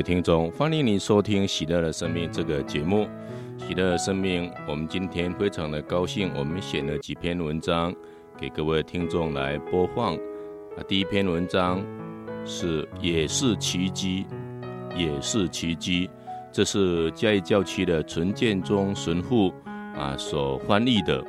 [0.00, 3.06] 位听众，欢迎你收听《喜乐的生命》这个节目。
[3.58, 7.94] 喜乐的生命，我们今天非常的高兴，我们选了几篇文章
[8.38, 10.14] 给各位听众来播放。
[10.14, 11.84] 啊，第一篇文章
[12.46, 14.24] 是“也是奇迹”，
[14.96, 16.08] 也是奇迹。
[16.50, 19.52] 这是嘉义教区的陈建中神父
[19.94, 21.22] 啊所翻译的。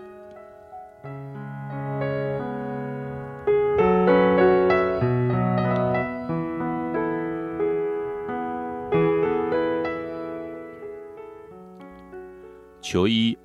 [12.92, 13.38] 球衣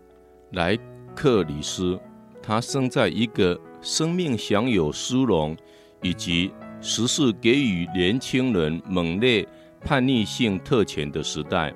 [0.55, 0.77] 莱
[1.14, 1.96] 克里斯，
[2.42, 5.56] 他生在一个生命享有殊荣，
[6.02, 9.46] 以及时事给予年轻人猛烈
[9.84, 11.73] 叛逆性特权的时代。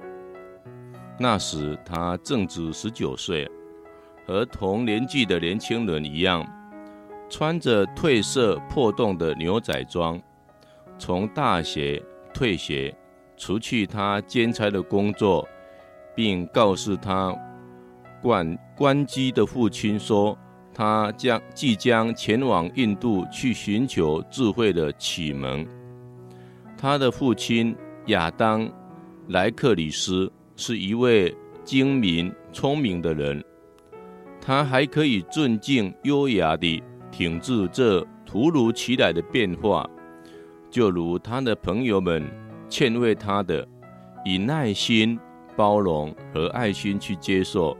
[1.17, 3.49] 那时他正值十九岁，
[4.27, 6.45] 和同年纪的年轻人一样，
[7.29, 10.21] 穿着褪色破洞的牛仔装，
[10.99, 12.03] 从大学
[12.35, 12.93] 退学，
[13.37, 15.49] 辞去他兼差的工作，
[16.17, 17.33] 并告诉他。
[18.23, 20.37] 关关机的父亲说
[20.75, 25.67] ：“他将即将前往印度去寻求智慧的启蒙。”
[26.77, 27.75] 他的父亲
[28.07, 28.67] 亚当·
[29.29, 33.43] 莱克里斯是一位精明聪明的人，
[34.41, 39.89] 他还可以镇静优雅地挺住这突如其来的变化，
[40.71, 42.27] 就如他的朋友们
[42.69, 43.67] 劝慰他的，
[44.25, 45.19] 以耐心、
[45.57, 47.77] 包容和爱心去接受。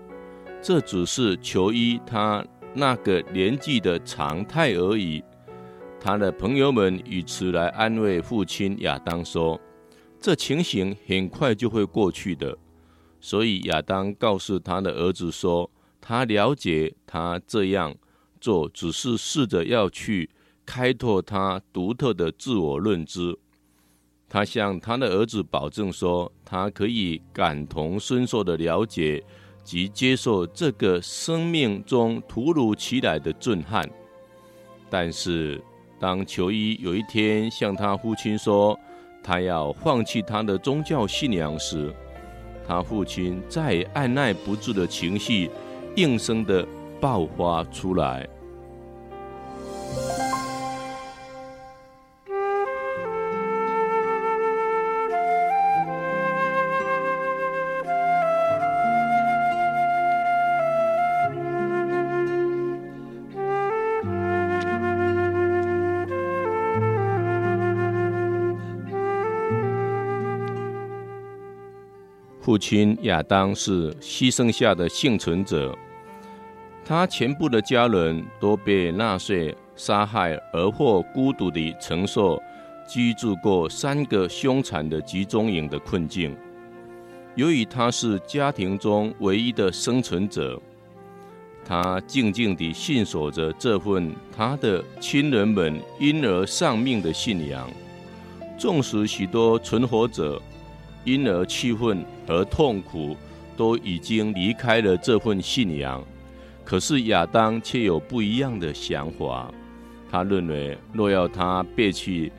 [0.63, 2.45] 这只是求医他
[2.75, 5.23] 那个年纪的常态而已。
[5.99, 9.59] 他的朋友们以此来安慰父亲亚当说
[10.21, 12.57] ：“这情形很快就会过去的。”
[13.21, 17.95] 所以亚当告诉他的儿子说：“他了解他这样
[18.39, 20.29] 做只是试着要去
[20.67, 23.39] 开拓他独特的自我认知。”
[24.29, 29.25] 他向他的儿子保证说：“他可以感同身受的了解。”
[29.71, 33.89] 及接受这个生命中突如其来的震撼，
[34.91, 35.63] 但是
[36.01, 38.77] 当球衣有一天向他父亲说
[39.23, 41.95] 他要放弃他的宗教信仰时，
[42.67, 45.49] 他父亲再按捺不住的情绪
[45.95, 46.67] 应声的
[47.01, 48.29] 爆发出来。
[72.51, 75.73] 父亲亚当是牺牲下的幸存者，
[76.85, 82.43] 他全部的家人都被纳粹杀害，而或孤独地承受
[82.89, 86.37] 居住过三个凶残的集中营的困境。
[87.37, 90.61] 由于他是家庭中唯一的生存者，
[91.65, 97.71] 他静静地信守着这份他的亲人们因而丧命的信仰，
[98.59, 100.43] 纵使许多存活者。
[101.05, 103.17] 因而气愤和痛苦
[103.57, 106.05] 都已经离开了这份信仰，
[106.65, 109.53] 可是亚当却有不一样的想法。
[110.11, 112.33] 他认为，若要他背弃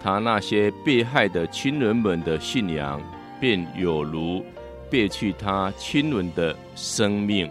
[0.00, 3.02] 他那些被害的亲人们的信仰，
[3.40, 4.44] 便有如
[4.88, 7.50] 背弃他亲人的生命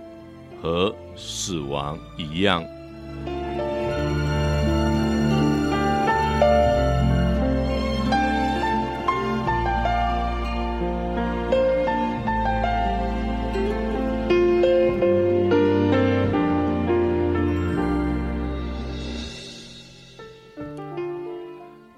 [0.62, 2.64] 和死亡一样。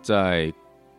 [0.07, 0.49] 在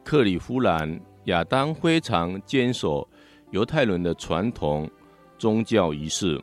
[0.04, 3.08] 克里夫兰，亚当非常坚守
[3.52, 4.86] 犹太人的传统
[5.38, 6.38] 宗教仪式，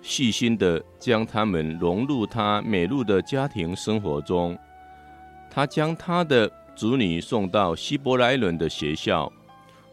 [0.00, 4.58] 细心地将他们融入他美丽的家庭生活中。
[5.48, 9.32] 他将他的子女送到希伯来人的学校，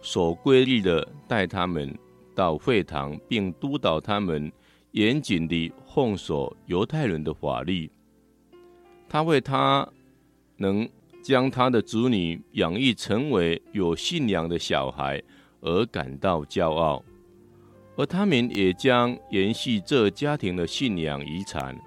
[0.02, 1.96] 守规律地带他们
[2.34, 4.52] 到会堂，并督导他们
[4.94, 7.88] 严谨地奉守犹太人的法律。
[9.08, 9.88] 他为他
[10.58, 10.90] 能。
[11.30, 15.22] 将他的子女养育成为有信仰的小孩
[15.62, 17.04] 而感到骄傲，
[17.96, 21.80] 而他们也将延续这家庭的信仰遗产。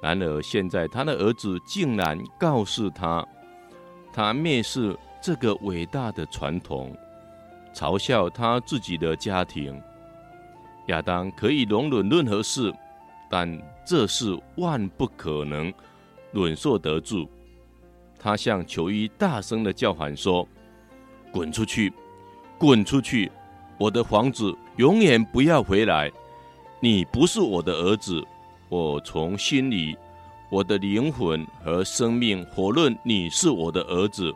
[0.00, 3.22] 然而，现在他的儿子竟然告诉他，
[4.14, 6.96] 他蔑视这个伟大的传统，
[7.74, 9.78] 嘲笑他自己的家庭。
[10.86, 12.72] 亚当可以容忍任何事，
[13.28, 13.46] 但
[13.84, 15.70] 这事万不可能
[16.32, 17.28] 忍受得住。
[18.24, 20.48] 他向求医大声的叫喊说
[21.30, 21.92] ：“滚出去！
[22.56, 23.30] 滚出去！
[23.76, 26.10] 我的房子永远不要回来！
[26.80, 28.26] 你不是我的儿子！
[28.70, 29.94] 我从心里、
[30.50, 34.34] 我的灵魂和生命否认你是我的儿子！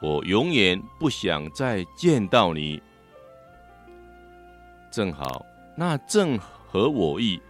[0.00, 2.80] 我永远不想再见到你！
[4.92, 5.44] 正好，
[5.76, 7.40] 那正合我意。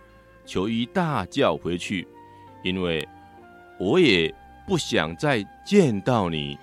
[0.46, 2.08] 裘医大叫回去，
[2.64, 3.06] 因为
[3.78, 4.34] 我也
[4.68, 6.58] 不想再见到你。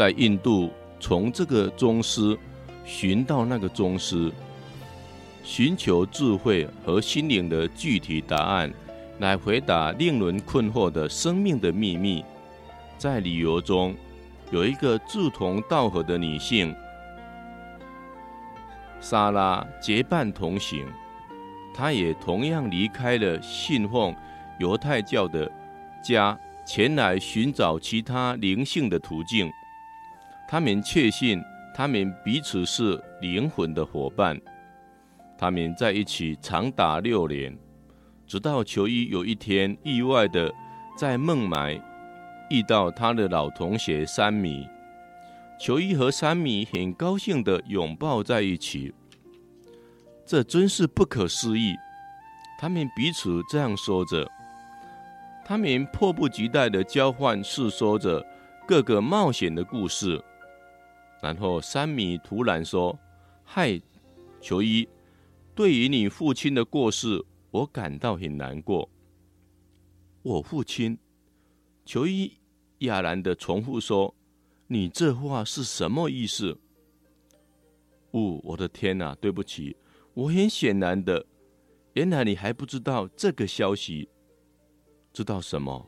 [0.00, 2.34] 在印度从这个宗师
[2.86, 4.32] 寻到那个宗师，
[5.44, 8.72] 寻求智慧和心灵的具体答案，
[9.18, 12.24] 来回答令人困惑的生命的秘密。
[12.96, 13.94] 在旅游中，
[14.50, 16.74] 有一个志同道合的女性，
[19.02, 20.86] 莎拉结伴同行，
[21.74, 24.16] 她也同样离开了信奉
[24.58, 25.52] 犹太教的
[26.02, 26.40] 家。
[26.64, 29.50] 前来寻找其他灵性的途径，
[30.50, 31.40] 他们确信
[31.72, 34.36] 他们彼此是灵魂的伙伴。
[35.38, 37.56] 他们在一起长达六年，
[38.26, 40.52] 直到裘医有一天意外的
[40.98, 41.80] 在孟买
[42.50, 44.66] 遇到他的老同学珊米。
[45.56, 48.92] 裘医和珊米很高兴地拥抱在一起，
[50.26, 51.76] 这真是不可思议。
[52.58, 54.28] 他们彼此这样说着。
[55.44, 58.24] 他们迫不及待地交换诉说着
[58.66, 60.20] 各个冒险的故事，
[61.22, 62.98] 然后山米突然说
[63.44, 63.80] ：“嗨，
[64.40, 64.88] 裘医，
[65.54, 68.88] 对于你父亲的过世，我感到很难过。”
[70.22, 70.98] 我父亲，
[71.84, 72.32] 裘医
[72.78, 74.14] 哑然地重复说
[74.68, 76.58] ：“你这话是什么意思？”
[78.12, 79.14] 哦，我的天哪！
[79.14, 79.76] 对不起，
[80.14, 81.24] 我很显然的，
[81.92, 84.08] 原来你还不知道这个消息。
[85.12, 85.86] 知道什么？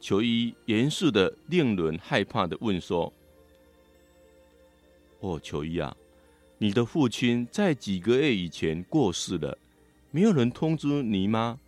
[0.00, 3.12] 裘医严肃的、令人害怕的问说
[5.20, 5.96] ：“哦，裘医啊，
[6.58, 9.58] 你的父亲在几个月以前过世了，
[10.10, 11.58] 没有人通知你吗？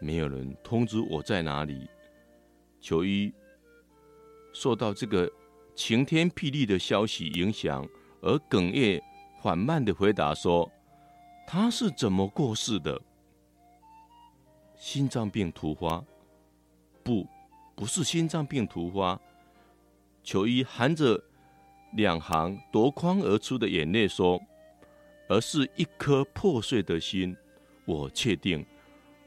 [0.00, 1.88] 没有人通知我在哪里。”
[2.80, 3.32] 裘医
[4.52, 5.30] 受到这个
[5.74, 7.88] 晴天霹雳的消息影响，
[8.20, 9.02] 而哽咽
[9.40, 10.70] 缓慢的回答说
[11.48, 13.00] ：“他是怎么过世的？”
[14.76, 16.04] 心脏病突发，
[17.02, 17.26] 不，
[17.74, 19.18] 不是心脏病突发。
[20.24, 21.22] 裘医含着
[21.92, 24.40] 两行夺眶而出的眼泪说
[25.28, 27.36] ：“而是一颗破碎的心，
[27.84, 28.66] 我确定，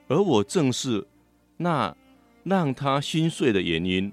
[0.07, 1.07] 而我正是
[1.55, 1.95] 那
[2.43, 4.11] 让他心碎的原因。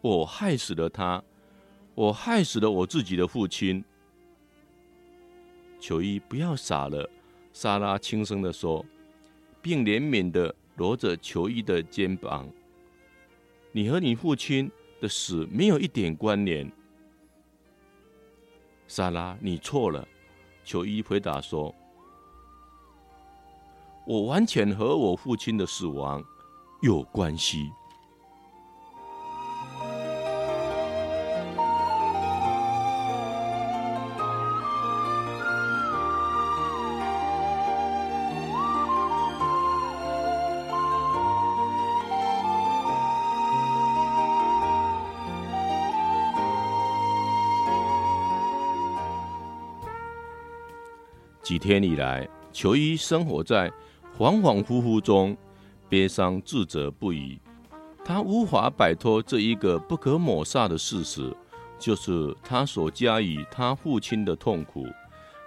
[0.00, 1.22] 我害死了他，
[1.94, 3.82] 我害死了我自己的父亲。”
[5.80, 7.08] 裘医，不要傻了，
[7.52, 8.84] 莎拉轻声地说，
[9.62, 10.54] 并怜悯的。
[10.76, 12.48] 罗着裘医的肩膀，
[13.72, 14.70] 你和你父亲
[15.00, 16.70] 的死没有一点关联。
[18.86, 20.06] 莎拉，你错了。
[20.64, 21.74] 裘医回答说
[24.06, 26.22] ：“我完全和我父亲的死亡
[26.82, 27.70] 有关系。”
[51.58, 53.68] 几天以来，裘医生活在
[54.16, 55.36] 恍恍惚惚中，
[55.88, 57.40] 悲伤自责不已。
[58.04, 61.36] 他无法摆脱这一个不可抹杀的事实，
[61.76, 64.86] 就是他所加以他父亲的痛苦。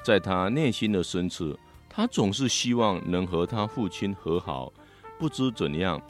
[0.04, 4.70] 在他内心的深处，他总是希望能和他父亲和好。
[5.18, 6.02] 不知怎样，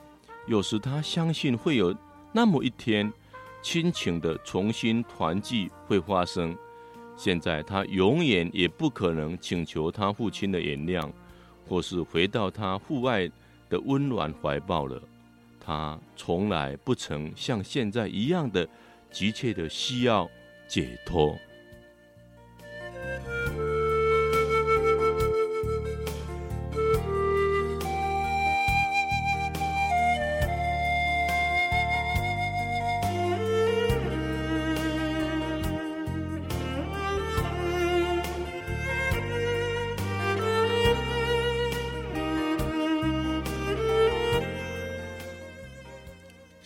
[0.48, 1.96] 有时他相信会有
[2.31, 3.13] 那么一天，
[3.62, 6.58] 亲情的重新团聚会发生。
[7.15, 11.12] 现在他永远也不可能请求他父亲的原谅，
[11.68, 13.30] 或是回到他父爱
[13.70, 15.01] 的温暖怀抱了。
[15.63, 18.68] 他从来不曾像现在一样的
[19.12, 20.27] 急切的需要
[20.68, 21.38] 解脱。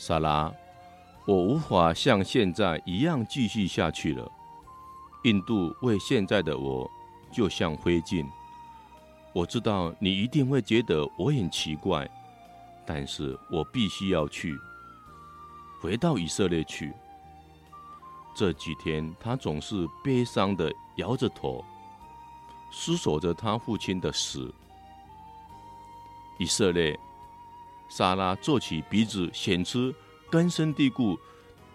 [0.07, 0.53] 萨拉，
[1.25, 4.31] 我无法像现在一样继续下去了。
[5.23, 6.87] 印度为现在的我
[7.31, 8.23] 就像灰烬。
[9.33, 12.07] 我知道你一定会觉得我很奇怪，
[12.85, 14.55] 但是我必须要去，
[15.81, 16.93] 回到以色列去。
[18.35, 21.65] 这几天，他总是悲伤的摇着头，
[22.71, 24.53] 思索着他父亲的死。
[26.37, 26.95] 以色列，
[27.89, 29.93] 莎拉皱起鼻子，显出
[30.29, 31.17] 根深蒂固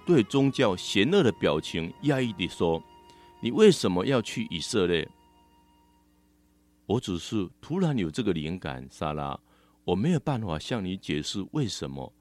[0.04, 2.82] 对宗教嫌恶的表情，压抑地说
[3.40, 5.08] ：“你为什么要去以色列？”
[6.86, 9.38] 我只是突然有这个灵感，莎拉，
[9.84, 12.12] 我没有办法向你解释为什么，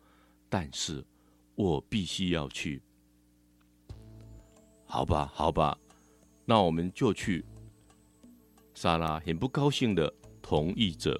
[0.48, 1.04] 但是
[1.56, 2.82] 我必须要去。
[4.86, 5.78] 好吧，好吧，
[6.46, 7.44] 那我们就去。
[8.76, 11.20] 莎拉很不高兴的同意着。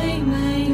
[0.00, 0.69] 最美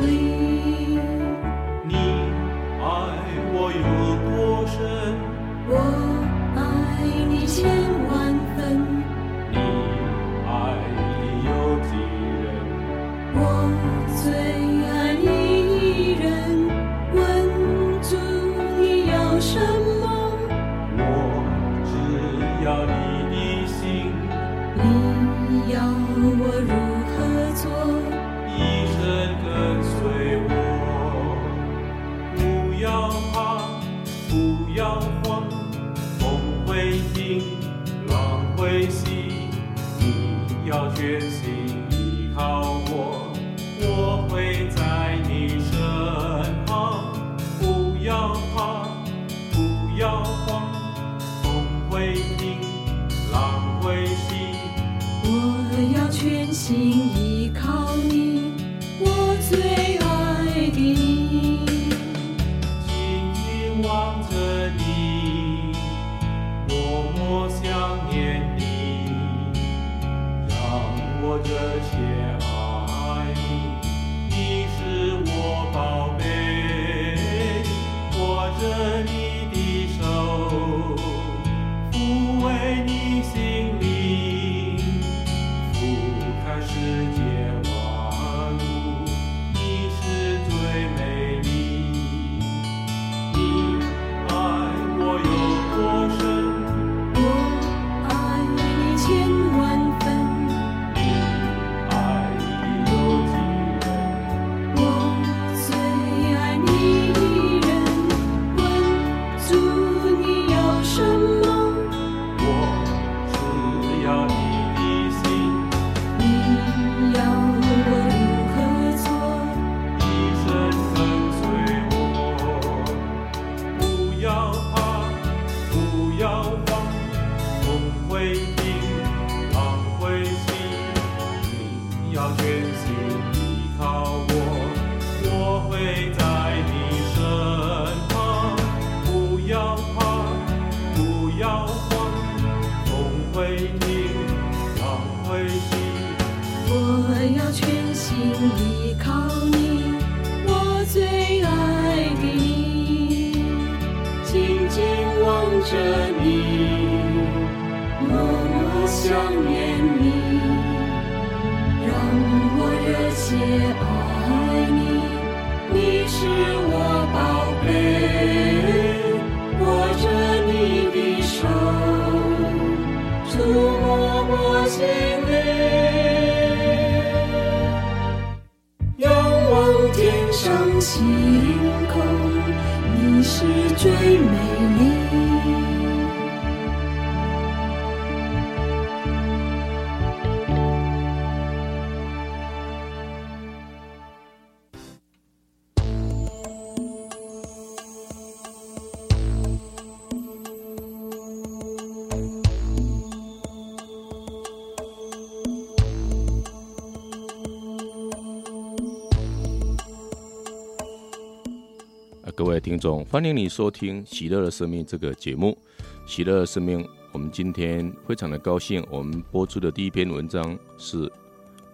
[212.36, 215.56] 各位听众，欢迎你收听《喜乐的生命》这个节目。
[216.04, 221.06] 喜乐的生命，我们今天非常的高兴，我们播出的第一篇文章是《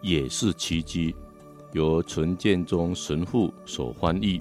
[0.00, 1.12] 也是奇迹》，
[1.72, 4.40] 由陈建中神父所翻译。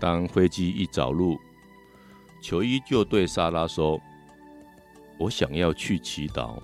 [0.00, 1.38] 当飞机一着陆，
[2.42, 3.98] 裘伊就对莎拉说
[5.16, 6.60] ：“我想要去祈祷。”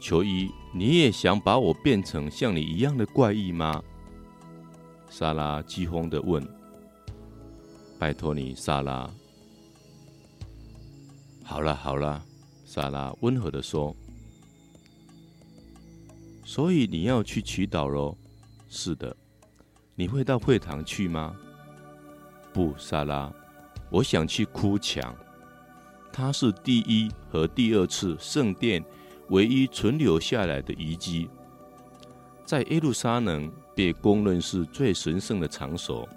[0.00, 3.82] 裘伊，你也想把我变成像你一样的怪异吗？
[5.10, 6.42] 莎拉急慌地问
[8.00, 9.10] ：“拜托你，莎拉。”
[11.44, 12.24] 好了好了，
[12.64, 13.94] 莎拉温和的说
[16.42, 18.16] ：“所以你要去祈祷喽？
[18.70, 19.14] 是的，
[19.94, 21.36] 你会到会堂去吗？”
[22.52, 23.32] 不，莎拉，
[23.88, 25.14] 我想去哭墙。
[26.12, 28.84] 它是第一和第二次圣殿
[29.28, 31.30] 唯一存留下来的遗迹，
[32.44, 36.08] 在耶路撒冷被公认是最神圣的场所。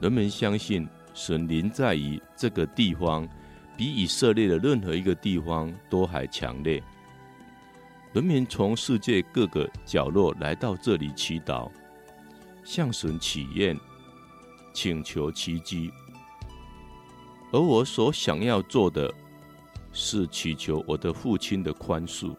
[0.00, 3.28] 人们相信神临在于这个地方，
[3.76, 6.82] 比以色列的任何一个地方都还强烈。
[8.12, 11.70] 人们从世界各个角落来到这里祈祷，
[12.64, 13.78] 向神祈愿。
[14.72, 15.90] 请求奇迹，
[17.52, 19.12] 而我所想要做的
[19.92, 22.34] 是祈求我的父亲的宽恕。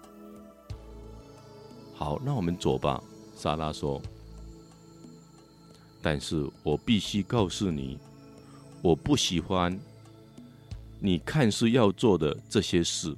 [1.93, 3.01] 好，那我们走吧。
[3.35, 4.01] 莎拉说。
[6.01, 7.97] 但是我必须告诉你，
[8.81, 9.79] 我不喜欢
[10.99, 13.15] 你看似要做的这些事。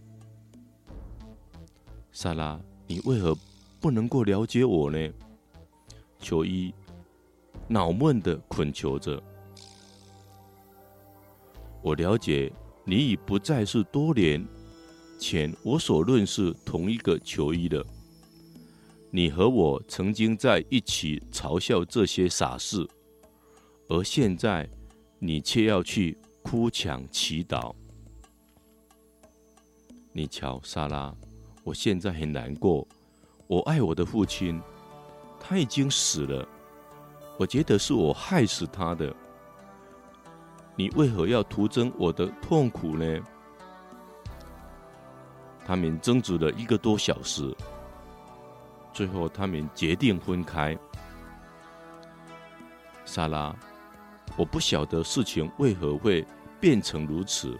[2.12, 3.36] 莎拉，你为何
[3.80, 5.12] 不能够了解我呢？
[6.20, 6.74] 求医。
[7.68, 9.22] 恼闷的恳求着
[11.82, 12.52] ：“我了解
[12.84, 14.46] 你已不再是多年
[15.20, 17.84] 前我所认识同一个球衣了。
[19.10, 22.88] 你和我曾经在一起嘲笑这些傻事，
[23.88, 24.70] 而现在
[25.18, 27.74] 你却要去哭墙祈祷。
[30.12, 31.16] 你瞧，莎拉，
[31.64, 32.88] 我现在很难过。
[33.48, 34.62] 我爱我的父亲，
[35.40, 36.48] 他已经死了。”
[37.38, 39.14] 我觉得是我害死他的，
[40.76, 43.20] 你为何要徒增我的痛苦呢？
[45.66, 47.54] 他们争执了一个多小时，
[48.94, 50.78] 最后他们决定分开。
[53.04, 53.56] 莎拉，
[54.38, 56.26] 我不晓得事情为何会
[56.60, 57.58] 变成如此。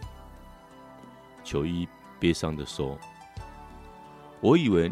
[1.44, 1.86] 裘伊
[2.18, 2.98] 悲伤的说
[4.40, 4.90] ：“我以为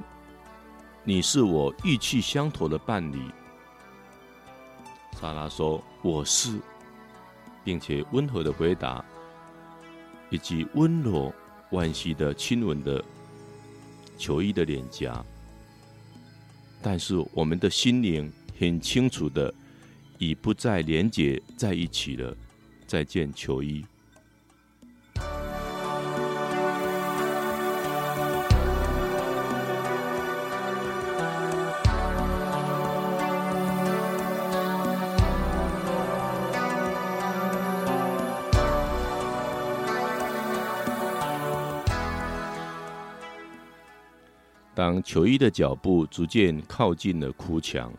[1.05, 3.31] 你是我意气相投的伴侣。”
[5.21, 6.61] 莎拉说：“我是，
[7.65, 9.03] 并且温和的回答，
[10.29, 11.33] 以及温柔
[11.71, 13.03] 惋惜的亲吻的
[14.19, 15.25] 球衣的脸颊。
[16.83, 19.53] 但是我们的心灵很清楚的，
[20.19, 22.37] 已不再连结在一起了。
[22.87, 23.85] 再见，球衣。”
[44.75, 47.93] 当裘伊的脚步逐渐靠近了哭墙，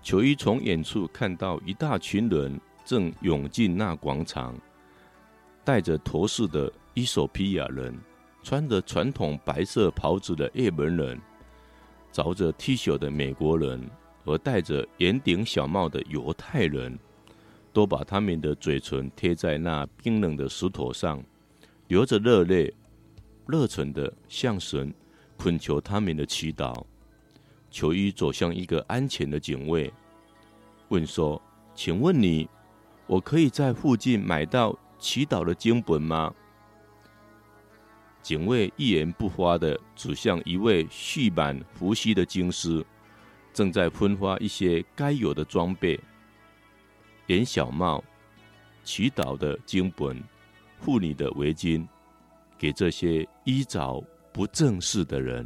[0.00, 4.54] 裘伊从远处看到一大群人正涌进那广场，
[5.64, 7.98] 戴着头饰的伊索比亚人，
[8.44, 11.20] 穿着传统白色袍子的日本人，
[12.12, 13.84] 着着 T 恤的美国人
[14.24, 16.96] 和戴着圆顶小帽的犹太人，
[17.72, 21.20] 都把他们的嘴唇贴在那冰冷的石头上，
[21.88, 22.72] 流着热泪，
[23.48, 24.94] 热忱的向神。
[25.38, 26.84] 恳求他们的祈祷。
[27.70, 29.92] 裘伊走向一个安全的警卫，
[30.88, 31.40] 问说
[31.74, 32.48] ：“请问你，
[33.06, 36.34] 我可以在附近买到祈祷的经本吗？”
[38.20, 42.84] 警卫一言不发地指向一位蓄满胡须的经师，
[43.54, 45.98] 正在分发一些该有的装备。
[47.26, 48.02] 严小帽
[48.82, 50.22] 祈祷的经本、
[50.80, 51.86] 妇女的围巾，
[52.58, 54.02] 给这些衣着
[54.38, 55.44] 不正式的人。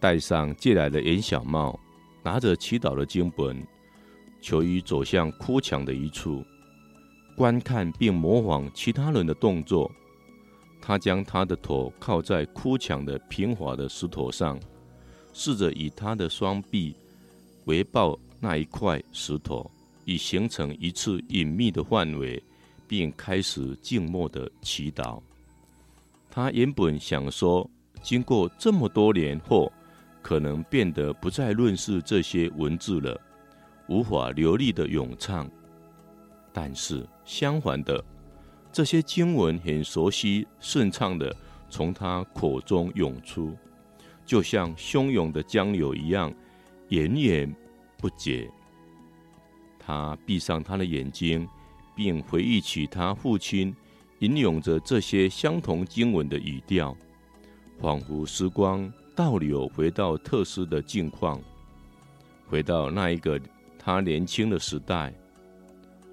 [0.00, 1.78] 戴上借来的檐小帽，
[2.24, 3.62] 拿着祈祷的经本，
[4.40, 6.42] 求于走向哭墙的一处，
[7.36, 9.88] 观看并模仿其他人的动作。
[10.80, 14.58] 他将他的头靠在哭墙的平滑的石头上，
[15.32, 16.96] 试着以他的双臂
[17.66, 19.70] 围抱那一块石头，
[20.04, 22.42] 以形成一次隐秘的范围，
[22.88, 25.20] 并开始静默的祈祷。
[26.30, 27.68] 他原本想说，
[28.02, 29.72] 经过这么多年后。
[30.22, 33.16] 可能变得不再论述这些文字了，
[33.88, 35.48] 无法流利的咏唱。
[36.58, 38.02] 但是相反的，
[38.72, 41.36] 这些经文很熟悉、顺畅的
[41.68, 43.54] 从他口中涌出，
[44.24, 46.32] 就像汹涌的江流一样，
[46.88, 47.54] 源源
[47.98, 48.50] 不绝。
[49.78, 51.46] 他闭上他的眼睛，
[51.94, 53.76] 并回忆起他父亲
[54.20, 56.96] 吟咏着这些相同经文的语调，
[57.78, 58.90] 仿佛时光。
[59.14, 61.38] 倒流回到特殊的境况，
[62.48, 63.38] 回到那一个
[63.78, 65.12] 他年轻的时代。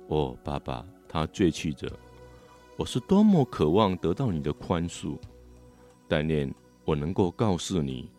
[0.08, 1.92] 哦，爸爸，他追求着，
[2.78, 5.18] 我是多么渴望得到你的宽恕。
[6.08, 6.54] 但愿
[6.86, 8.12] 我能够告诉你，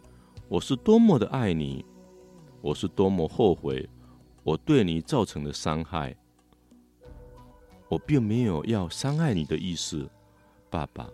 [0.49, 1.85] 我是多么的爱你，
[2.61, 3.89] 我是多么后悔
[4.43, 6.17] 我对你造成的伤害。
[7.89, 10.11] 我并没有要伤害你的意思，
[10.71, 11.09] 爸爸，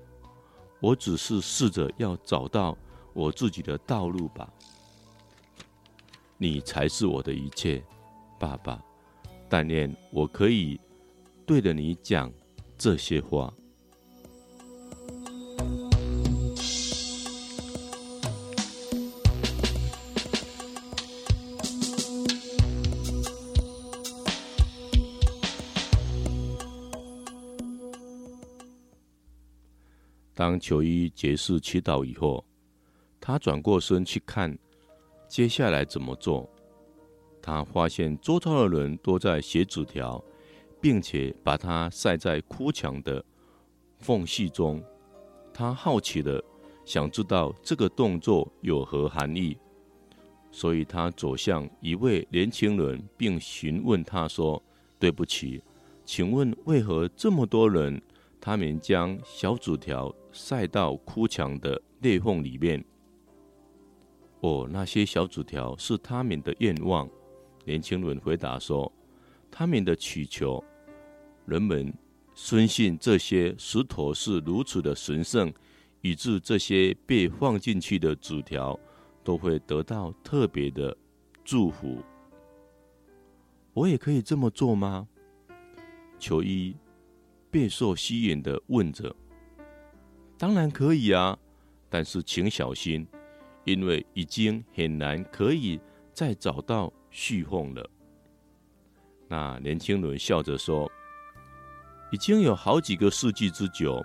[0.80, 2.76] 我只是试着要找到。
[3.12, 4.48] 我自己的道路吧，
[6.38, 7.85] 你才是我的一切，
[8.38, 8.80] 爸爸。
[9.51, 10.81] 但愿我可以
[11.45, 12.33] 对着你讲
[12.79, 13.53] 这些话。
[30.33, 32.43] 当球衣结束祈祷以后。
[33.23, 34.59] 他转过身去看，
[35.29, 36.49] 接下来怎么做？
[37.42, 40.22] 他发现周遭的人都在写纸条，
[40.81, 43.24] 并且把它塞在哭墙的
[43.98, 44.83] 缝隙中。
[45.53, 46.42] 他好奇的
[46.85, 49.57] 想知道这个动作有何含义，
[50.50, 54.62] 所以他走向一位年轻人，并询问他说
[54.98, 55.62] ：“对不起，
[56.05, 58.00] 请问为何这么多人
[58.40, 62.85] 他们将小纸条塞到哭墙的裂缝里面？”
[64.40, 67.09] 哦，那些小纸条是他们的愿望。
[67.70, 68.90] 年轻人回答说
[69.48, 70.61] ：“他们的祈求，
[71.46, 71.94] 人们
[72.35, 75.52] 深信这些石头是如此的神圣，
[76.00, 78.76] 以致这些被放进去的纸条
[79.22, 80.96] 都会得到特别的
[81.44, 82.02] 祝福。”
[83.72, 85.06] 我也可以这么做吗？
[86.18, 86.74] 求医
[87.52, 89.14] 备受吸引的问着
[90.37, 91.38] ：“当然可以啊，
[91.88, 93.06] 但是请小心。”
[93.64, 95.78] 因为已经很难可以
[96.14, 97.90] 再找到续奉了。
[99.29, 100.90] 那年轻人笑着说
[102.11, 104.03] ：“已经有好几个世纪之久，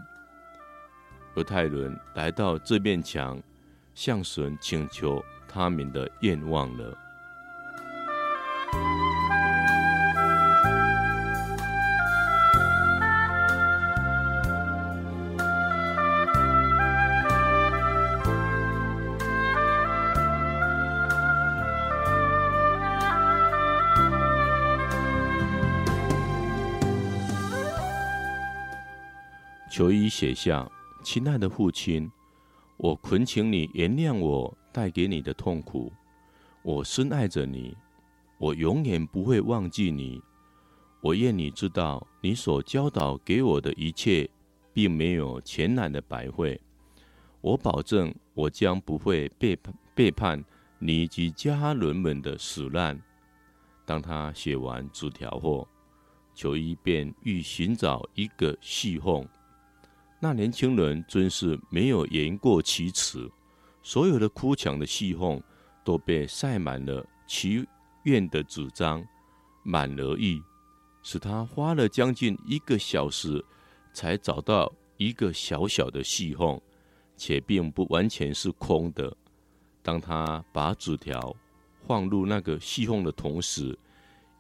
[1.35, 3.41] 犹太人来到这面墙，
[3.93, 6.97] 向神请求他们的愿望了。”
[29.75, 30.65] 求医写下
[31.03, 32.09] ：“亲爱的父亲，
[32.77, 35.91] 我恳请你原谅我带给你的痛苦。
[36.63, 37.75] 我深爱着你，
[38.37, 40.21] 我永远不会忘记你。
[41.01, 44.29] 我愿你知道，你所教导给我的一切，
[44.71, 46.57] 并没有全然的白费。
[47.41, 50.41] 我保证，我将不会背叛背叛
[50.79, 52.97] 你及家人们的死难。”
[53.85, 55.67] 当他写完纸条后，
[56.33, 59.27] 求医便欲寻找一个隙缝。
[60.25, 63.29] 那年轻人真是没有言过其实，
[63.83, 65.39] 所有的哭墙的隙缝
[65.83, 67.63] 都被塞满了祈
[68.05, 69.05] 愿的纸张，
[69.61, 70.41] 满而溢，
[71.03, 73.45] 使他花了将近一个小时
[73.93, 76.59] 才找到一个小小的隙缝，
[77.15, 79.15] 且并不完全是空的。
[79.83, 81.35] 当他把纸条
[81.85, 83.77] 放入那个细缝的同时，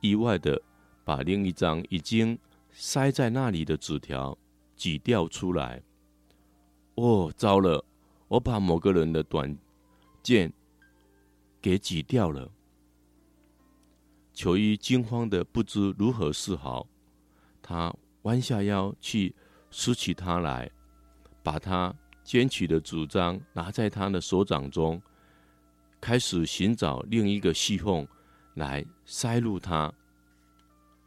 [0.01, 0.59] 意外的
[1.03, 2.35] 把另一张已经
[2.71, 4.35] 塞在那里的纸条
[4.75, 5.81] 挤掉出来。
[6.95, 7.83] 哦，糟了！
[8.27, 9.55] 我把某个人的短
[10.23, 10.51] 剑
[11.61, 12.51] 给挤掉了。
[14.33, 16.87] 裘伊惊慌的不知如何是好，
[17.61, 19.33] 他弯下腰去
[19.69, 20.69] 拾起它来，
[21.43, 25.01] 把他捡起的主张拿在他的手掌中，
[26.01, 28.05] 开始寻找另一个细缝
[28.55, 29.93] 来塞入它。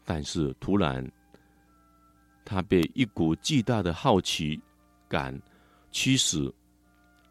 [0.05, 1.11] 但是突然，
[2.51, 4.59] 他被一股巨大的好奇
[5.07, 5.39] 感
[5.93, 6.51] 驱使，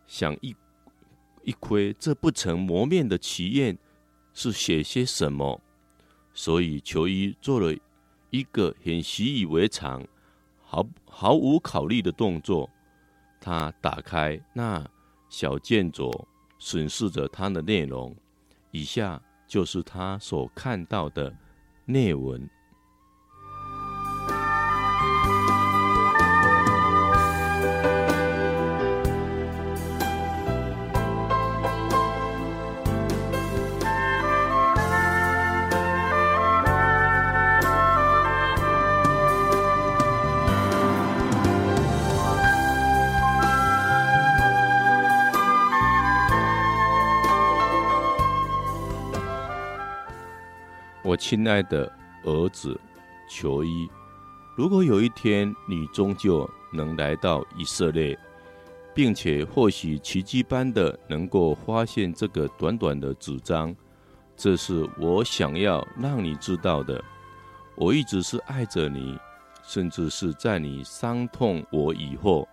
[0.06, 0.56] 想一
[1.42, 3.76] 一窥这不曾磨灭的奇砚
[4.32, 5.60] 是写些什么，
[6.36, 7.76] 所以裘伊做了
[8.30, 10.06] 一个很习以为常、
[10.62, 12.70] 毫毫无考虑的动作。
[13.40, 14.88] 他打开那
[15.30, 16.12] 小卷轴，
[16.60, 18.16] 审视着它的内容。
[18.70, 21.36] 以下就是他所看到的
[21.86, 22.48] 内文。
[51.18, 51.92] 亲爱的
[52.24, 52.80] 儿子
[53.30, 53.90] 求医，
[54.56, 58.18] 如果有一天你终究能来到以色列，
[58.94, 63.76] 并且或许奇迹般的能够发现这个短短的纸张，
[64.36, 67.04] 这是我想要让你知道的。
[67.76, 69.18] 我一直是爱着你，
[69.64, 72.48] 甚至是在你伤痛我以后，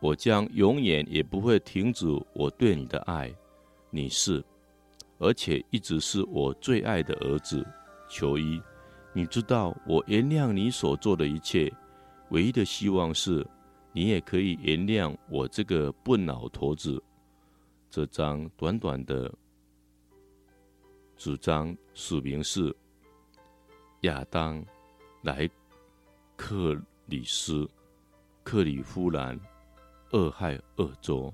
[0.00, 3.32] 我将永远也不会停止我对你的爱。
[3.88, 4.44] 你是，
[5.18, 7.66] 而且一直是我最爱的儿子。
[8.10, 8.60] 求医，
[9.14, 11.72] 你知道我原谅你所做的一切，
[12.30, 13.46] 唯一的希望是，
[13.92, 17.02] 你也可以原谅我这个笨老头子。
[17.88, 19.32] 这张短短的
[21.16, 22.74] 纸张，署名是
[24.00, 24.64] 亚当
[25.22, 25.48] 莱
[26.36, 27.68] 克里斯
[28.42, 29.38] 克里夫兰
[30.10, 31.32] 俄亥俄州。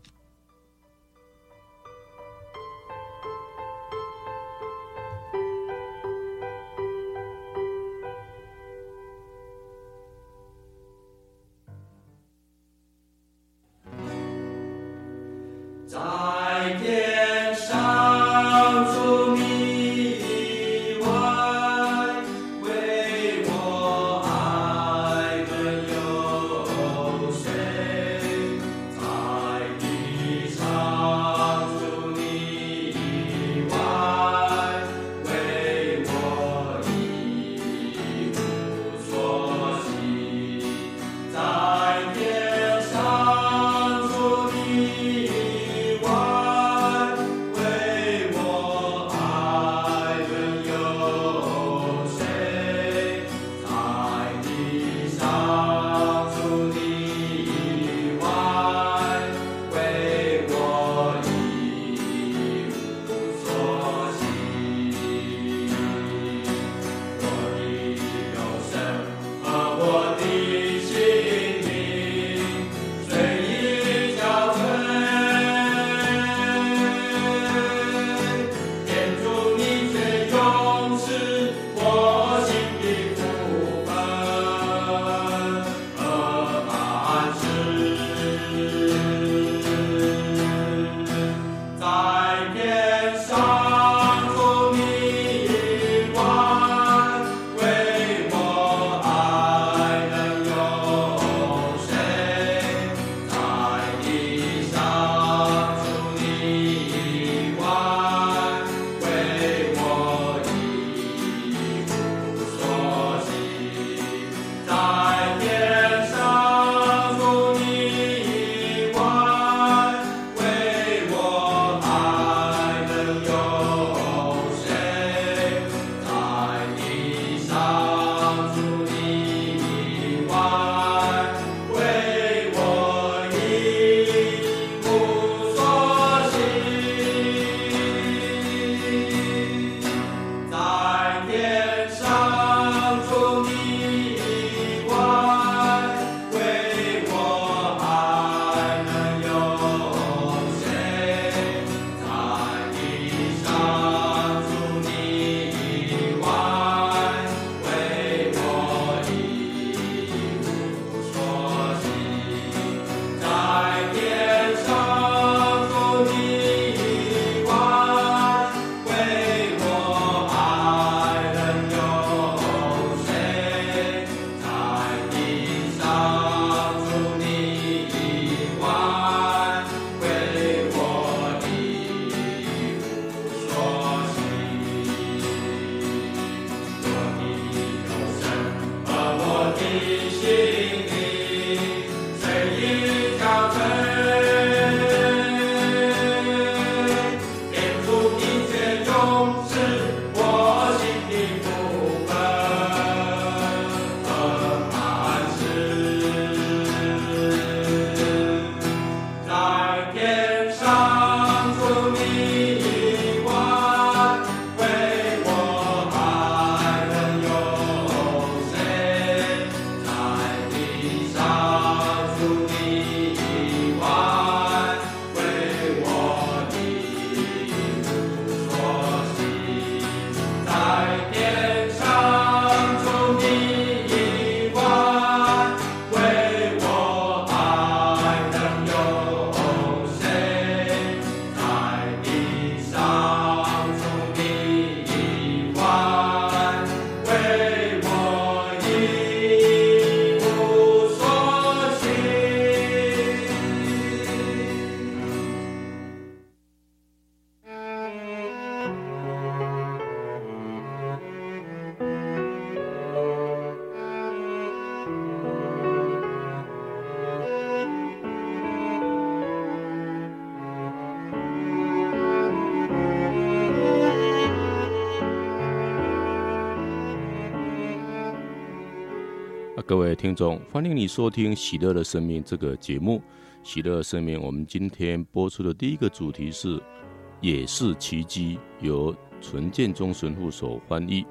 [279.68, 282.98] 各位听众，欢迎你收听《喜乐的生命》这个节目。
[283.42, 286.62] 《喜乐的生命》，我们今天播出的第一个主题是
[287.20, 291.04] “也是奇迹”，由纯建中神父所翻译。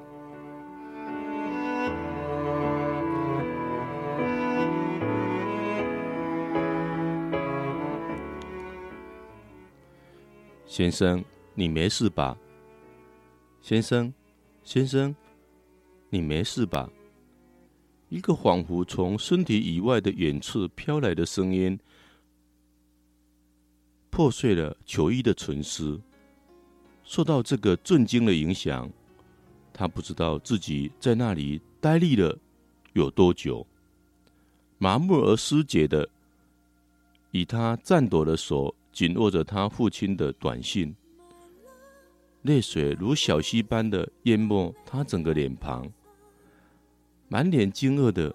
[10.64, 12.34] 先生，你没事吧？
[13.60, 14.10] 先生，
[14.64, 15.14] 先生，
[16.08, 16.88] 你没事吧？
[18.08, 21.78] 一个仿佛从身体以外的远处飘来的声音，
[24.10, 26.00] 破碎了裘伊的沉思。
[27.04, 28.90] 受到这个震惊的影响，
[29.72, 32.36] 他不知道自己在那里呆立了
[32.94, 33.66] 有多久，
[34.78, 36.08] 麻木而失节的，
[37.30, 38.74] 以他颤抖的手。
[38.92, 40.96] 紧握着他父亲的短信，
[42.44, 45.86] 泪水如小溪般的淹没他整个脸庞。
[47.28, 48.34] 满脸惊愕的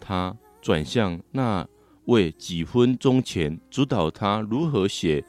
[0.00, 1.66] 他转向那
[2.04, 5.24] 位几分钟前指导他如何写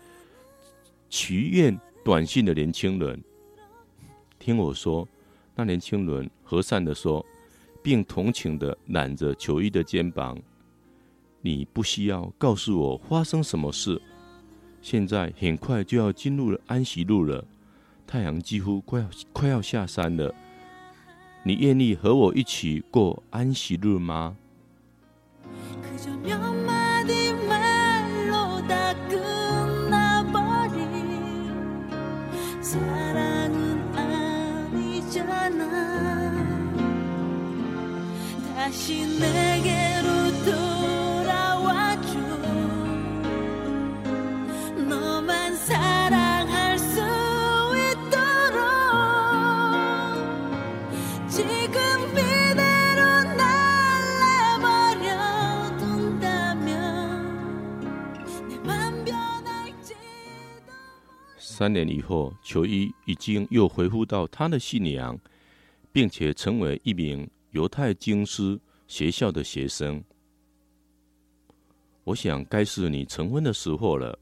[1.10, 3.22] 祈愿短信的年轻人。
[4.38, 5.08] 听我说，
[5.56, 7.26] 那年轻人和善的说，
[7.84, 10.40] 并同情的揽着裘伊的肩膀
[11.42, 14.02] ：“你不需要告诉我发生什么事。”
[14.82, 17.44] 现在很快就要进入了安息路了，
[18.08, 20.34] 太阳几乎快要快要下山了。
[21.44, 24.36] 你愿意和我一起过安息日吗？
[61.60, 65.20] 三年以后，裘伊已经又恢复到他的信仰，
[65.92, 68.58] 并且成为一名犹太经师
[68.88, 70.02] 学校的学生。
[72.06, 74.18] 我想，该是你成婚的时候了。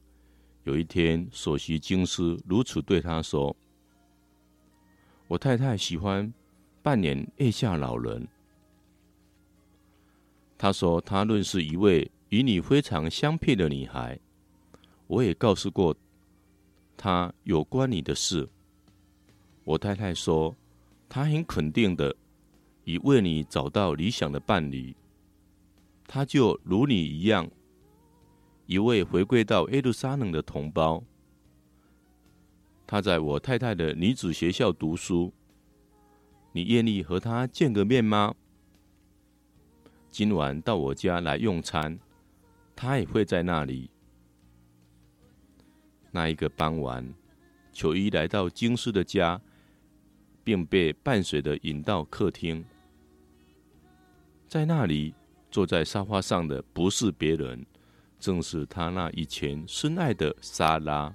[0.64, 3.54] 有一天，首席经师如此对他说
[5.28, 6.34] ：“我太太喜欢
[6.82, 8.26] 扮演月下老人。”
[10.58, 14.18] 他说：“他认识一位与你非常相配的女孩。”
[15.06, 15.96] 我也告诉过。
[16.98, 18.48] 他有关你的事，
[19.62, 20.54] 我太太说，
[21.08, 22.14] 她很肯定的
[22.82, 24.94] 已为你找到理想的伴侣。
[26.08, 27.48] 他就如你一样，
[28.66, 31.02] 一位回归到耶路撒冷的同胞。
[32.86, 35.32] 他在我太太的女子学校读书。
[36.50, 38.34] 你愿意和他见个面吗？
[40.10, 41.96] 今晚到我家来用餐，
[42.74, 43.88] 他也会在那里。
[46.10, 47.06] 那一个傍晚，
[47.72, 49.40] 球衣来到经师的家，
[50.42, 52.64] 并被伴随的引到客厅。
[54.46, 55.14] 在那里，
[55.50, 57.64] 坐在沙发上的不是别人，
[58.18, 61.14] 正是他那以前深爱的莎拉。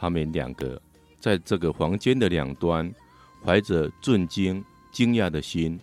[0.00, 0.80] 他们两个
[1.18, 2.90] 在这个房间的两端，
[3.44, 5.78] 怀着震惊、惊讶的心，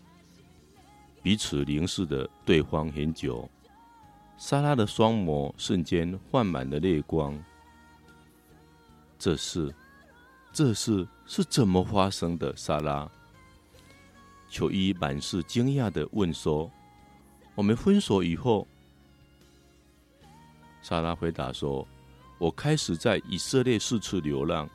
[1.21, 3.47] 彼此凝视着对方很久。
[4.35, 7.37] 莎拉的双眸瞬间泛满了泪光。
[9.19, 9.71] 这事，
[10.51, 12.55] 这事是怎么发生的？
[12.55, 13.07] 莎拉，
[14.49, 16.71] 裘伊满是惊讶的问说
[17.53, 18.67] ：“我们分手以后。”
[20.81, 21.87] 莎拉回答说。
[22.39, 24.69] 我开始在以色列四处流浪。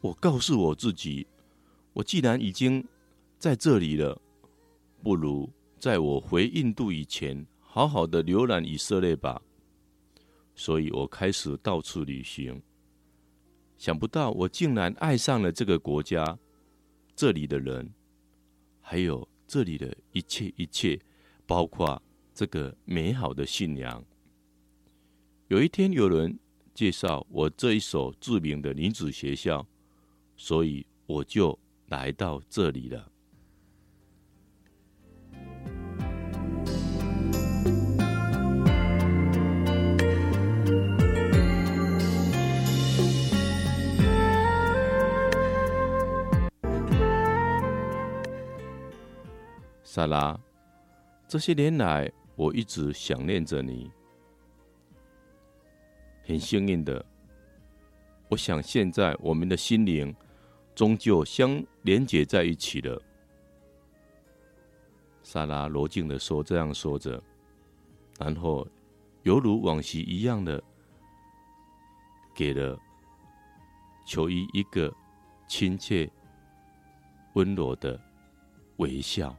[0.00, 1.26] 我告诉我自己，
[1.92, 2.82] 我既然已经
[3.38, 4.18] 在这里了，
[5.02, 9.42] 不如在我回印度以前，好好的浏览以色列吧。
[10.54, 12.62] 所以我开始到处旅行。
[13.76, 16.38] 想不到我竟然爱上了这个国家，
[17.14, 17.92] 这里的人，
[18.80, 20.98] 还有这里的一切一切，
[21.46, 22.02] 包括
[22.34, 24.02] 这个美好的信仰。
[25.48, 26.38] 有一天，有人。
[26.80, 29.66] 介绍我这一所著名的女子学校
[30.34, 31.58] 所以我就
[31.88, 33.06] 来到这里了。
[49.84, 50.40] 萨拉
[51.28, 53.99] 这些年来我一直想念着你。
[56.30, 57.04] 很幸运的，
[58.28, 60.14] 我想现在我们的心灵
[60.76, 63.02] 终究相连接在一起了。
[65.24, 67.20] 撒拉罗静的说：“这样说着，
[68.20, 68.64] 然后
[69.24, 70.62] 犹如往昔一样的，
[72.32, 72.78] 给了
[74.06, 74.94] 球衣一个
[75.48, 76.08] 亲切、
[77.32, 78.00] 温柔的
[78.76, 79.36] 微笑。”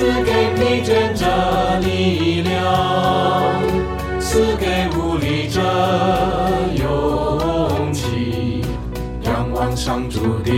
[0.00, 1.26] 赐给疲倦者
[1.80, 3.60] 力量，
[4.18, 5.60] 赐给无力者
[6.74, 8.62] 勇气。
[9.24, 10.50] 仰望上主的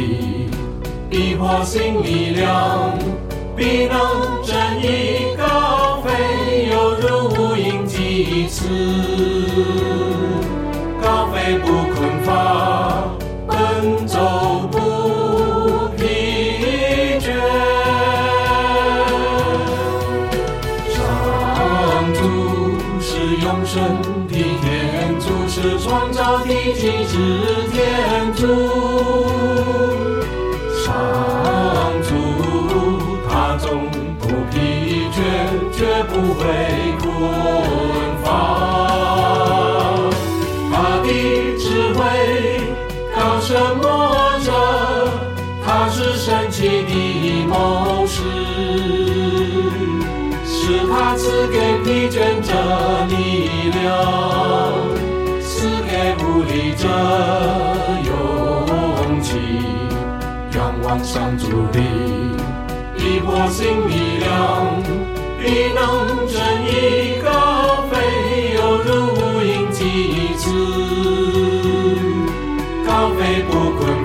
[1.11, 2.97] 必获新力量，
[3.57, 3.99] 必能
[4.45, 5.22] 振翼
[27.13, 27.19] 是
[27.71, 28.41] 天主，
[30.83, 30.89] 上
[32.09, 32.09] 主
[33.29, 33.69] 他总
[34.19, 34.57] 不疲
[35.13, 35.21] 倦，
[35.71, 36.41] 绝不会
[37.03, 37.05] 困
[38.25, 38.27] 乏。
[40.73, 41.07] 他的
[41.59, 42.01] 智慧
[43.15, 43.85] 高深莫
[44.41, 44.47] 测，
[45.67, 48.23] 他是神奇的谋士。
[50.47, 52.51] 是他赐给疲倦者
[53.11, 53.11] 力
[53.83, 53.93] 量，
[56.83, 56.89] 无力者
[58.07, 59.39] 勇气。
[60.55, 61.81] 仰望上主的
[62.97, 64.83] 必获新力量，
[65.41, 67.31] 必能振翼高
[67.91, 68.91] 飞，犹如
[69.43, 69.81] 鹰击
[70.39, 70.51] 翅，
[72.87, 74.02] 高飞不困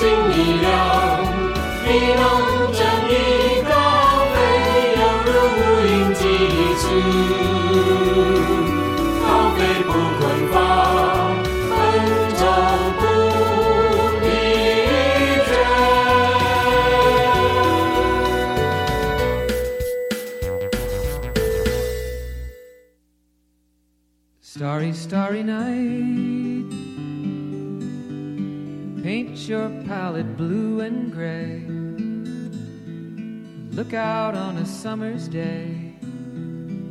[0.00, 0.32] 新力
[0.62, 0.72] 量，
[1.84, 2.24] 必能
[2.72, 2.80] 振
[3.10, 3.12] 翼
[3.68, 3.70] 高
[4.32, 4.34] 飞，
[4.96, 5.28] 犹如
[5.58, 6.22] 无鹰击
[6.78, 6.82] 刺，
[9.20, 9.28] 高
[9.58, 10.20] 飞不可
[29.49, 31.63] your palette blue and gray.
[33.71, 35.93] Look out on a summer's day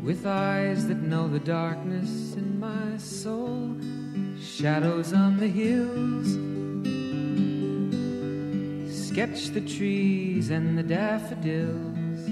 [0.02, 3.76] with eyes that know the darkness in my soul.
[4.38, 6.38] Shadows on the hills.
[8.92, 12.28] Sketch the trees and the daffodils.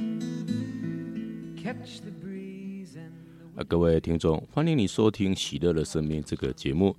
[1.57, 3.12] Catch the breeze and
[3.57, 6.94] the 啊，各位听众，欢迎你收听《喜乐的生命》这个节目。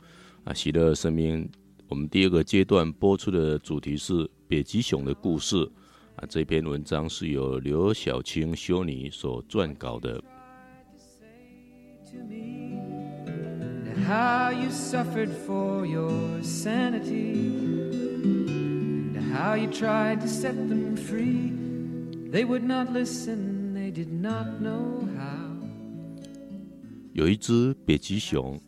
[0.45, 1.45] 啊，《喜乐的生命》
[1.88, 5.68] 我们第二个阶段播出的主题是北极熊的故事。
[6.16, 10.22] 啊，这篇文章是由刘晓清修女所撰稿的。
[14.08, 17.34] how you suffered for your sanity
[19.14, 21.52] and how you tried to set them free.
[22.30, 25.48] They would not listen, they did not know how.
[27.12, 28.58] 有一只北极熊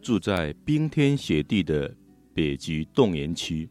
[0.00, 1.94] 住在冰天雪地的
[2.36, 3.66] 北极冻原区，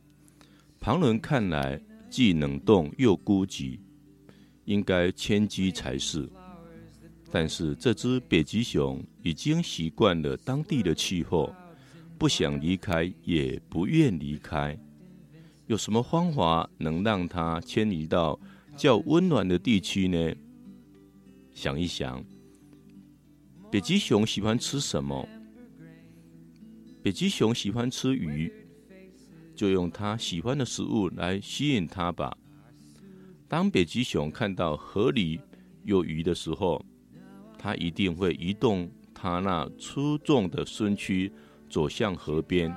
[0.79, 3.77] 旁人看来既冷冻又孤寂，
[4.63, 6.27] 应该迁居才是。
[7.29, 11.53] 但是这只北极熊已经习惯了当地的气候，
[12.17, 14.75] 不想离开，也不愿离开。
[15.67, 18.39] 有什么方法能让它迁移到
[18.75, 20.33] 较温暖的地区呢？
[21.53, 22.25] 想一想，
[23.69, 25.29] 北极熊喜欢吃什么？
[27.05, 28.51] 北极熊喜欢吃鱼，
[29.55, 32.35] 就用它喜欢的食物来吸引它吧。
[33.47, 35.39] 当北极熊看到河里
[35.83, 36.83] 有鱼的时候，
[37.59, 41.31] 它一定会移动它那粗壮的身躯，
[41.69, 42.75] 走向河边。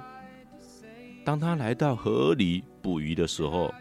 [1.24, 3.72] 当它来到河里捕鱼的时候，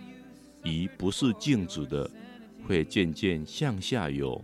[0.63, 2.09] 鱼不是静止的，
[2.65, 4.41] 会渐渐向下游。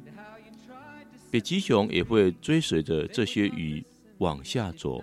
[1.32, 3.82] 北极熊也会追随着这些鱼
[4.18, 5.02] 往下走。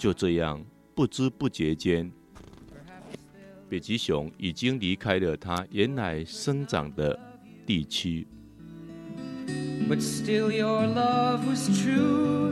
[0.00, 2.10] 就这样，不知不觉间，
[3.68, 7.20] 北极熊已经离开了它原来生长的
[7.66, 8.26] 地区。
[9.86, 12.50] But still, your love was true.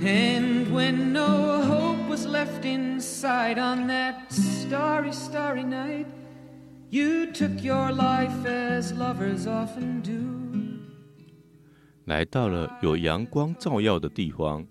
[0.00, 6.06] And when no hope was left inside on that starry, starry night,
[6.88, 10.14] you took your life as lovers often do.
[12.06, 14.64] 来到了有阳光照耀的地方，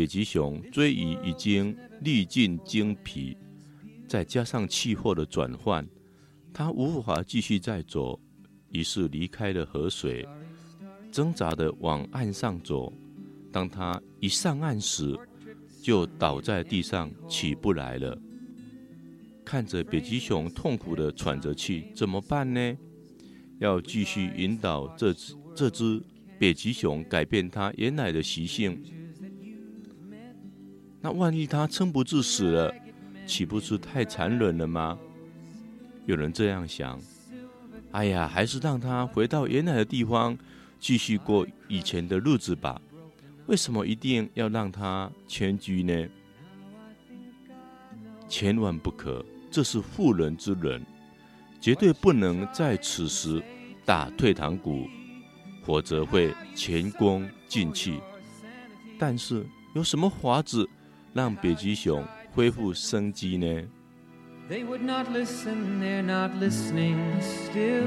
[0.00, 3.36] 北极熊追鱼已经历尽精疲，
[4.08, 5.86] 再加上气候的转换，
[6.54, 8.18] 它无法继续再走。
[8.70, 10.26] 于是离开了河水，
[11.12, 12.90] 挣扎地往岸上走。
[13.52, 15.14] 当他一上岸时，
[15.82, 18.18] 就倒在地上起不来了。
[19.44, 22.74] 看着北极熊痛苦地喘着气，怎么办呢？
[23.58, 26.02] 要继续引导这只这只
[26.38, 28.82] 北极熊改变它原来的习性。
[31.00, 32.74] 那万一他撑不住死了，
[33.26, 34.98] 岂不是太残忍了吗？
[36.06, 37.00] 有人这样想。
[37.92, 40.36] 哎呀，还是让他回到原来的地方，
[40.78, 42.80] 继续过以前的日子吧。
[43.46, 46.06] 为什么一定要让他迁居呢？
[48.28, 50.84] 千万不可，这是妇人之仁，
[51.60, 53.42] 绝对不能在此时
[53.84, 54.86] 打退堂鼓，
[55.64, 58.00] 否则会前功尽弃。
[58.98, 59.44] 但是
[59.74, 60.68] 有什么法子
[61.12, 63.46] 让北极熊恢复生机呢
[64.48, 67.84] ？They would not listen, they're not listening still.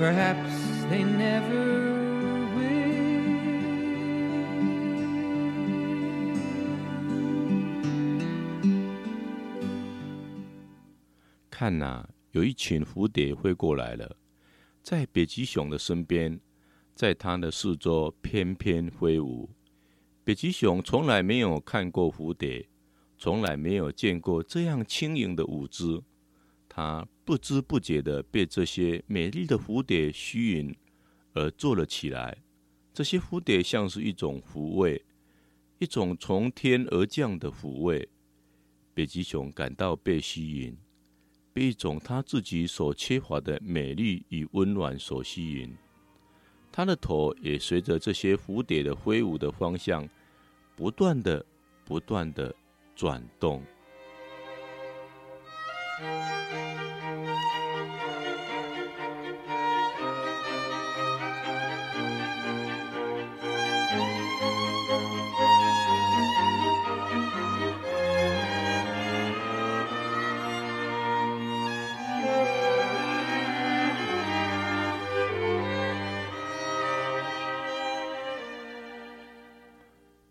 [0.00, 0.50] Perhaps
[0.90, 1.94] they never
[2.56, 2.74] will.
[11.48, 14.16] 看哪，有一群蝴蝶飞过来了，
[14.82, 16.40] 在北极熊的身边，
[16.96, 19.53] 在它的四周翩翩飞舞。
[20.24, 22.66] 北极熊从来没有看过蝴蝶。
[23.16, 26.02] 从来没有见过这样轻盈的舞姿，
[26.68, 30.74] 它不知不觉地被这些美丽的蝴蝶吸引
[31.32, 32.42] 而坐了起来。
[32.92, 35.04] 这些蝴蝶像是一种抚慰，
[35.78, 38.08] 一种从天而降的抚慰。
[38.92, 40.76] 北极熊感到被吸引，
[41.52, 45.74] 被一种他自己所缺乏的美丽与温暖所吸引。
[46.74, 50.08] 他的头也随着这些蝴蝶的挥舞的方向，
[50.74, 51.46] 不断的、
[51.84, 52.52] 不断的。
[52.96, 53.60] 转动。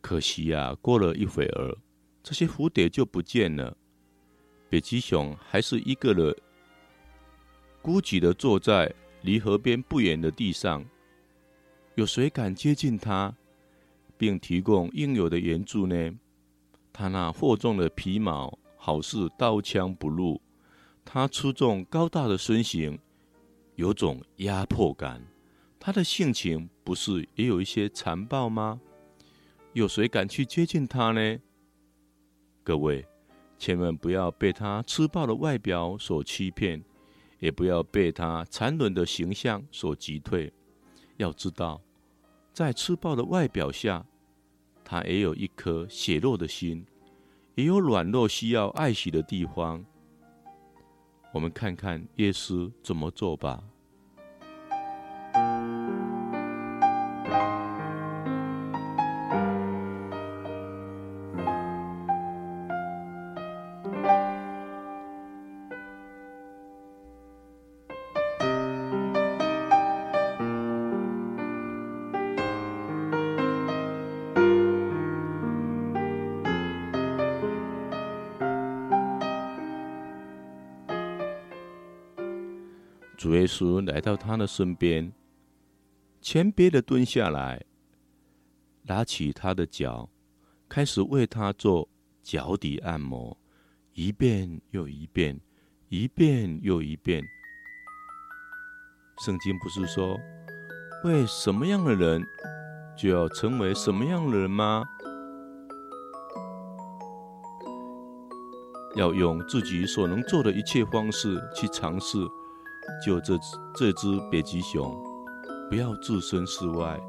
[0.03, 1.77] 可惜呀、过了一会儿，
[2.21, 3.75] 这些蝴蝶就不见了。
[4.69, 6.35] 北极熊还是一个人
[7.81, 10.85] 孤寂的坐在离河边不远的地上。
[11.95, 13.33] 有谁敢接近它，
[14.17, 16.11] 并提供应有的援助呢？
[16.91, 20.41] 它那厚重的皮毛好似刀枪不入，
[21.05, 22.99] 它出众高大的身形
[23.75, 25.25] 有种压迫感。
[25.79, 28.81] 它的性情不是也有一些残暴吗？
[29.73, 31.39] 有谁敢去接近他呢？
[32.63, 33.03] 各位，
[33.57, 36.83] 千万不要被他粗暴的外表所欺骗，
[37.39, 40.53] 也不要被他残忍的形象所击退。
[41.17, 41.81] 要知道，
[42.53, 44.05] 在粗暴的外表下，
[44.83, 46.85] 他也有一颗血肉的心，
[47.55, 49.83] 也有软弱需要爱惜的地方。
[51.33, 53.63] 我们看看耶稣怎么做吧。
[83.85, 85.11] 来到他的身边，
[86.21, 87.63] 谦卑的蹲下来，
[88.83, 90.09] 拿起他的脚，
[90.67, 91.89] 开始为他做
[92.21, 93.37] 脚底按摩，
[93.93, 95.39] 一遍又一遍，
[95.89, 97.23] 一遍又一遍。
[99.23, 100.19] 圣经不是说，
[101.03, 102.23] 为什么样的人
[102.97, 104.83] 就要成为什么样的人吗？
[108.95, 112.17] 要用自己所能做的一切方式去尝试。
[113.05, 114.95] 就这只这只北极熊，
[115.69, 116.99] 不要置身事外，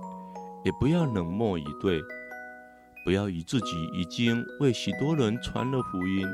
[0.64, 2.02] 也不要冷漠以对，
[3.04, 6.26] 不要以自己已经为许多人传了福音，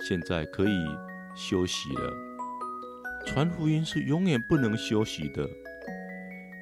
[0.00, 0.86] 现在可以
[1.34, 2.12] 休息了。
[3.26, 5.48] 传福音是永远不能休息的，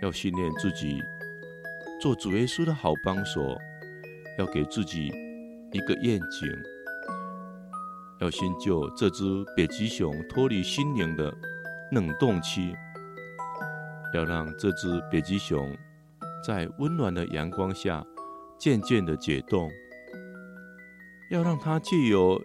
[0.02, 1.02] 要训练自己
[2.00, 3.56] 做主耶稣的好帮手，
[4.38, 5.12] 要给自己
[5.72, 6.48] 一个愿景，
[8.20, 9.24] 要先救这只
[9.56, 11.32] 北极熊脱离心灵的。
[11.92, 12.74] 冷冻期，
[14.12, 15.76] 要让这只北极熊
[16.44, 18.04] 在温暖的阳光下
[18.58, 19.70] 渐渐的解冻，
[21.30, 22.40] 要让它借由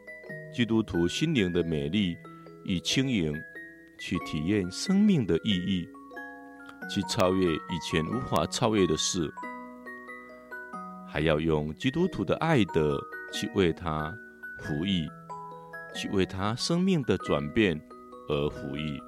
[0.53, 2.15] 基督徒心灵的美丽
[2.65, 3.33] 与轻盈，
[3.99, 5.87] 去体验生命的意义，
[6.89, 9.31] 去超越以前无法超越的事，
[11.07, 12.99] 还要用基督徒的爱德
[13.33, 14.13] 去为他
[14.59, 15.07] 服役，
[15.95, 17.79] 去为他生命的转变
[18.27, 19.01] 而服役。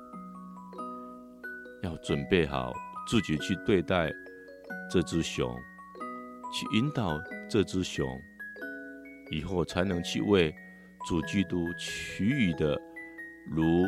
[1.84, 2.73] 要准备好
[3.07, 4.11] 自己去对待
[4.89, 5.55] 这只熊，
[6.53, 7.19] 去引导
[7.49, 8.05] 这只熊，
[9.32, 10.53] 以后才能去为
[11.07, 12.79] 主基督取予的
[13.49, 13.84] 如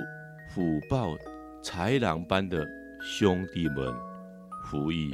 [0.49, 1.15] 虎豹
[1.63, 2.67] 豺狼般的
[3.01, 3.93] 兄弟们
[4.65, 5.13] 服役。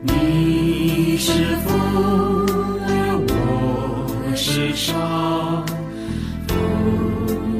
[0.00, 2.46] 你是风
[2.86, 4.94] 儿我是沙
[6.46, 6.56] 风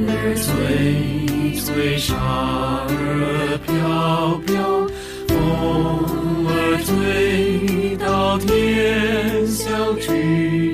[0.07, 4.86] 儿吹吹沙儿飘飘
[5.26, 10.68] 风儿吹到天晓去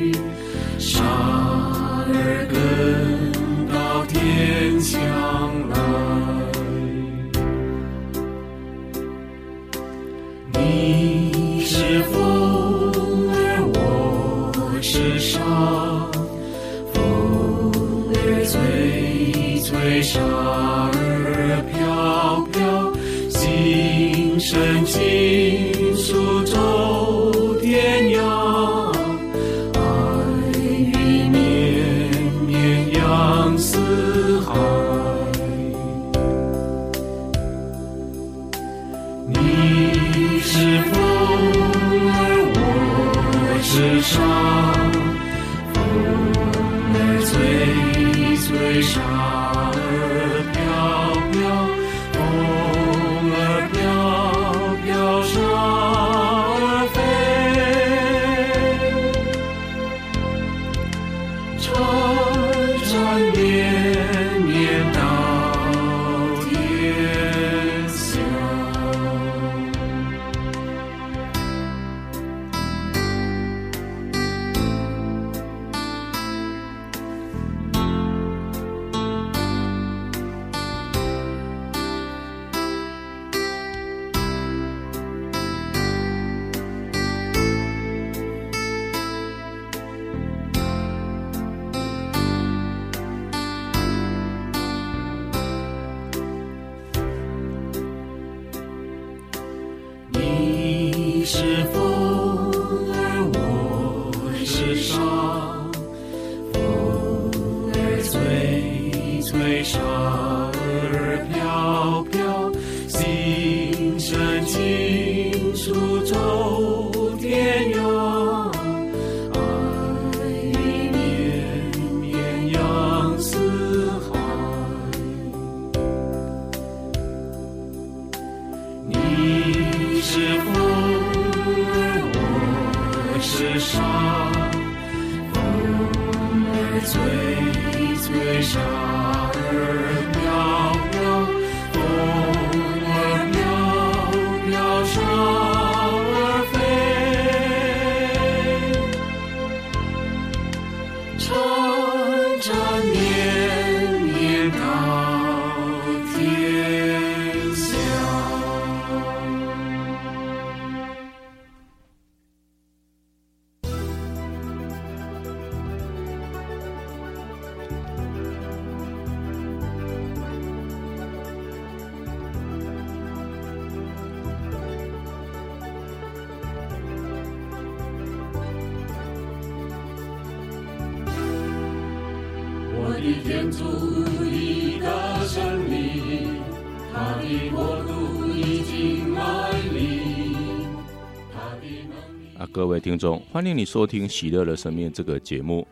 [192.53, 195.67] 各位听众，欢迎你收听《喜乐的生命》这个节目。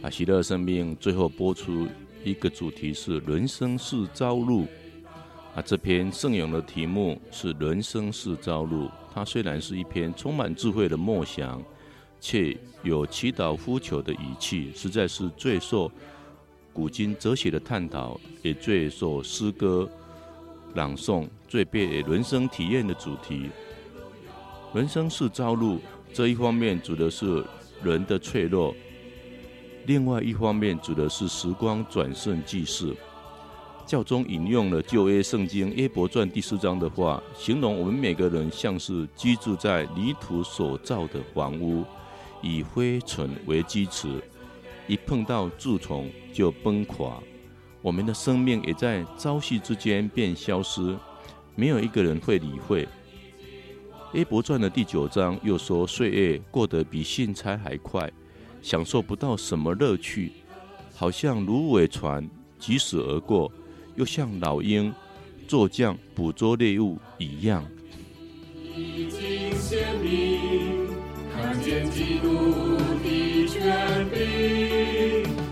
[0.00, 1.86] 啊，《喜乐的生命》最后播出
[2.24, 4.66] 一个主题是“人生是朝露”。
[5.54, 8.88] 啊，这篇圣咏的题目是“人生是朝露”。
[9.12, 11.62] 它虽然是一篇充满智慧的默想，
[12.20, 15.90] 却有祈祷呼求的语气，实在是最受。
[16.72, 19.88] 古今哲学的探讨，也最受诗歌
[20.74, 23.50] 朗诵、最被人生体验的主题。
[24.74, 25.80] 人生是朝露，
[26.12, 27.44] 这一方面指的是
[27.82, 28.74] 人的脆弱；
[29.86, 32.94] 另外一方面指的是时光转瞬即逝。
[33.86, 41.84] 教宗引用了旧约圣经耶伯传第四章的话，形容我们每个人像是居住在泥土所造的房屋，
[42.42, 44.08] 以灰尘为基础。
[44.86, 47.22] 一碰到蛀虫就崩垮，
[47.80, 50.96] 我们的生命也在朝夕之间便消失，
[51.54, 52.86] 没有一个人会理会。
[54.14, 58.10] A 伯传的第九章又说，岁月过得比信差还快，
[58.62, 60.32] 享受不到什么乐趣，
[60.94, 62.26] 好像芦苇船
[62.58, 63.52] 疾驶而过，
[63.96, 64.90] 又像老鹰
[65.46, 67.62] 坐将捕捉猎物一样。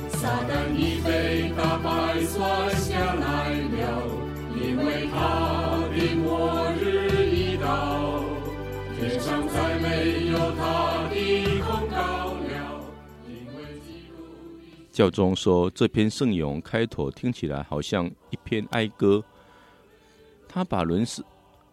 [0.09, 4.03] 撒旦已被打败，摔下来了，
[4.57, 5.56] 因为他
[14.97, 19.23] 教宗说，这篇圣咏开头听起来好像一篇哀歌，
[20.49, 21.23] 他把人生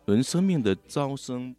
[0.04, 1.56] 人生命的招生